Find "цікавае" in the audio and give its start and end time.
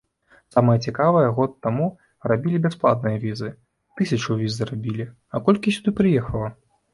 0.87-1.25